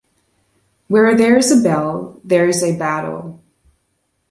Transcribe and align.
Where 0.87 1.15
there 1.15 1.37
is 1.37 1.51
a 1.51 1.61
bell, 1.61 2.19
there 2.25 2.47
is 2.47 2.63
a 2.63 2.75
battle. 2.75 3.39